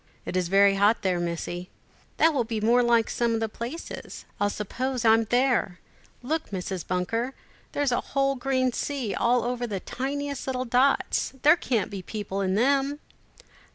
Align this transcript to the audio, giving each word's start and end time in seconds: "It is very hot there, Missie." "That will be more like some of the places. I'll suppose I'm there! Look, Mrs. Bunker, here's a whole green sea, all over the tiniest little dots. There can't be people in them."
"It 0.25 0.35
is 0.35 0.47
very 0.47 0.77
hot 0.77 1.03
there, 1.03 1.19
Missie." 1.19 1.69
"That 2.17 2.33
will 2.33 2.43
be 2.43 2.59
more 2.59 2.81
like 2.81 3.07
some 3.07 3.35
of 3.35 3.39
the 3.39 3.47
places. 3.47 4.25
I'll 4.39 4.49
suppose 4.49 5.05
I'm 5.05 5.25
there! 5.25 5.79
Look, 6.23 6.49
Mrs. 6.49 6.87
Bunker, 6.87 7.35
here's 7.71 7.91
a 7.91 8.01
whole 8.01 8.33
green 8.33 8.71
sea, 8.73 9.13
all 9.13 9.43
over 9.43 9.67
the 9.67 9.79
tiniest 9.79 10.47
little 10.47 10.65
dots. 10.65 11.33
There 11.43 11.55
can't 11.55 11.91
be 11.91 12.01
people 12.01 12.41
in 12.41 12.55
them." 12.55 12.99